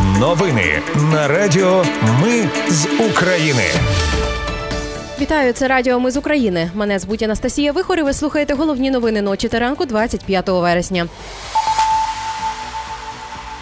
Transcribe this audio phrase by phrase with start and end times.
[0.00, 1.84] Новини на Радіо
[2.22, 3.62] Ми з України.
[5.20, 6.70] Вітаю, це Радіо Ми з України.
[6.74, 11.06] Мене звуть Анастасія Вихор і Ви слухаєте головні новини ночі та ранку 25 вересня.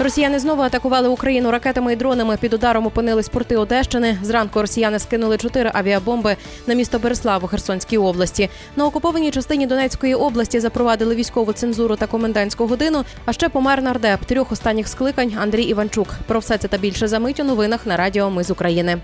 [0.02, 2.36] Росіяни знову атакували Україну ракетами і дронами.
[2.36, 4.18] Під ударом опинились порти Одещини.
[4.22, 6.36] Зранку росіяни скинули чотири авіабомби
[6.66, 8.50] на місто Береслав у Херсонській області.
[8.76, 13.04] На окупованій частині Донецької області запровадили військову цензуру та комендантську годину.
[13.24, 16.08] А ще помер нардеп трьох останніх скликань Андрій Іванчук.
[16.26, 18.98] Про все це та більше за мить у новинах на Радіо Ми з України.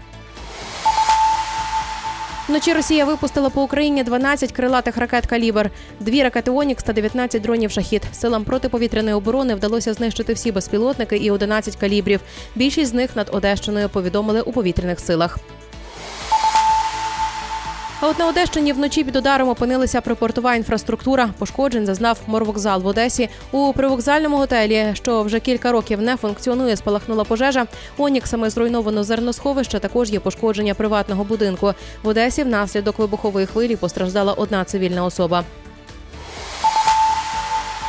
[2.48, 7.70] Вночі Росія випустила по Україні 12 крилатих ракет калібр, дві ракети Онікс та 19 дронів
[7.70, 8.02] шахід.
[8.12, 12.20] Силам протиповітряної оборони вдалося знищити всі безпілотники і 11 калібрів.
[12.54, 15.38] Більшість з них над Одещиною повідомили у повітряних силах.
[18.00, 21.30] А от на Одещині вночі під ударом опинилася припортова інфраструктура.
[21.38, 23.28] Пошкоджень зазнав морвокзал в Одесі.
[23.52, 27.66] У привокзальному готелі, що вже кілька років не функціонує, спалахнула пожежа.
[27.98, 29.78] Оніксами зруйновано зерносховище.
[29.78, 31.72] Також є пошкодження приватного будинку.
[32.02, 35.44] В Одесі внаслідок вибухової хвилі постраждала одна цивільна особа.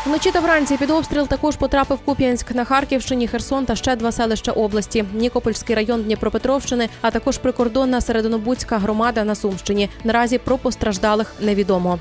[0.08, 4.52] Вночі та вранці під обстріл також потрапив Куп'янськ на Харківщині, Херсон та ще два селища
[4.52, 9.90] області: Нікопольський район Дніпропетровщини, а також прикордонна Серединобудська громада на Сумщині.
[10.04, 12.00] Наразі про постраждалих невідомо.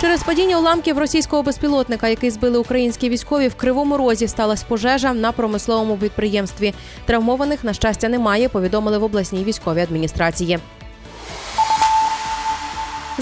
[0.00, 5.32] Через падіння уламків російського безпілотника, який збили українські військові, в кривому розі сталася пожежа на
[5.32, 6.74] промисловому підприємстві.
[7.04, 8.48] Травмованих на щастя немає.
[8.48, 10.58] Повідомили в обласній військовій адміністрації.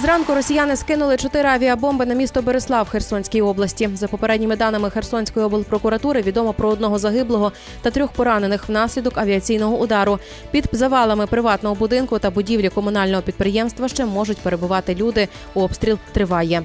[0.01, 3.91] Зранку росіяни скинули чотири авіабомби на місто Береслав Херсонській області.
[3.95, 10.19] За попередніми даними Херсонської облпрокуратури відомо про одного загиблого та трьох поранених внаслідок авіаційного удару.
[10.51, 15.29] Під завалами приватного будинку та будівлі комунального підприємства ще можуть перебувати люди.
[15.55, 16.63] Обстріл триває.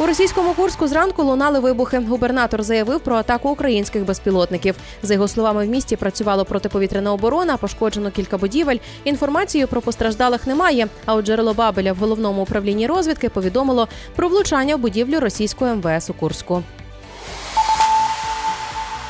[0.00, 1.98] У російському Курську зранку лунали вибухи.
[1.98, 4.74] Губернатор заявив про атаку українських безпілотників.
[5.02, 8.76] За його словами, в місті працювала протиповітряна оборона, пошкоджено кілька будівель.
[9.04, 10.88] Інформації про постраждалих немає.
[11.06, 16.12] А от джерело Бабеля в головному управлінні розвідки повідомило про влучання в будівлю російського МВС
[16.12, 16.62] у Курську.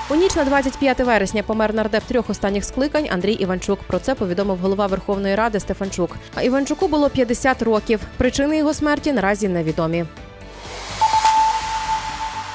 [0.08, 3.78] У ніч на 25 вересня помер нардеп трьох останніх скликань Андрій Іванчук.
[3.86, 6.16] Про це повідомив голова Верховної Ради Стефанчук.
[6.34, 8.00] А Іванчуку було 50 років.
[8.16, 10.04] Причини його смерті наразі невідомі.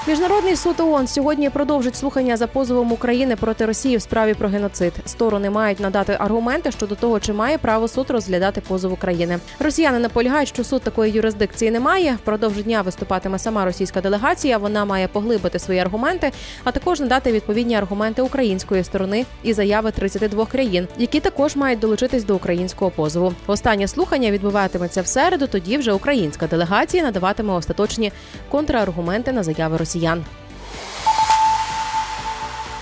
[0.08, 4.94] Міжнародний суд ООН сьогодні продовжить слухання за позовом України проти Росії в справі про геноцид.
[5.06, 9.40] Сторони мають надати аргументи щодо того, чи має право суд розглядати позов України.
[9.60, 12.14] Росіяни наполягають, що суд такої юрисдикції не має.
[12.14, 14.58] Впродовж дня виступатиме сама російська делегація.
[14.58, 16.32] Вона має поглибити свої аргументи,
[16.64, 22.24] а також надати відповідні аргументи української сторони і заяви 32 країн, які також мають долучитись
[22.24, 23.34] до українського позову.
[23.48, 25.48] Останнє слухання відбуватиметься в середу.
[25.48, 28.12] Тоді вже українська делегація надаватиме остаточні
[28.52, 30.24] контраргументи на заяви Росії росіян.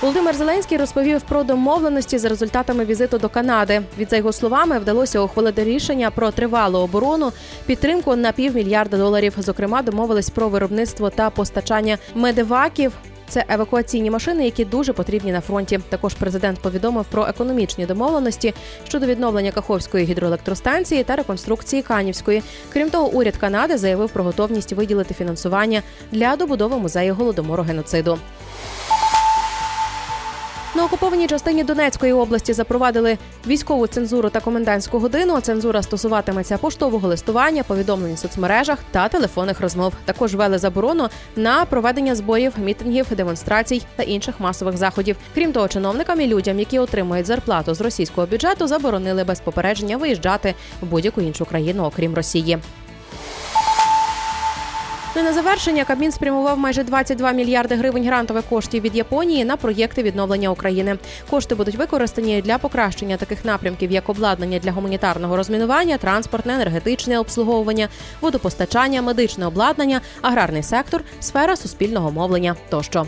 [0.01, 3.81] Володимир Зеленський розповів про домовленості за результатами візиту до Канади.
[3.97, 7.31] Від за його словами вдалося ухвалити рішення про тривалу оборону,
[7.66, 9.34] підтримку на півмільярда доларів.
[9.38, 12.91] Зокрема, домовились про виробництво та постачання медиваків.
[13.28, 15.79] Це евакуаційні машини, які дуже потрібні на фронті.
[15.89, 18.53] Також президент повідомив про економічні домовленості
[18.88, 22.44] щодо відновлення Каховської гідроелектростанції та реконструкції Канівської.
[22.73, 25.81] Крім того, уряд Канади заявив про готовність виділити фінансування
[26.12, 28.19] для добудови музею голодомору геноциду.
[30.75, 33.17] На окупованій частині Донецької області запровадили
[33.47, 35.41] військову цензуру та комендантську годину.
[35.41, 39.94] Цензура стосуватиметься поштового листування, повідомлень в соцмережах та телефонних розмов.
[40.06, 45.16] Також ввели заборону на проведення зборів, мітингів, демонстрацій та інших масових заходів.
[45.33, 50.56] Крім того, чиновникам і людям, які отримують зарплату з російського бюджету, заборонили без попередження виїжджати
[50.81, 52.57] в будь-яку іншу країну, окрім Росії.
[55.16, 59.57] Ну і на завершення Кабмін спрямував майже 22 мільярди гривень грантових коштів від Японії на
[59.57, 60.97] проєкти відновлення України.
[61.29, 67.88] Кошти будуть використані для покращення таких напрямків, як обладнання для гуманітарного розмінування, транспортне, енергетичне обслуговування,
[68.22, 73.07] водопостачання, медичне обладнання, аграрний сектор, сфера суспільного мовлення тощо.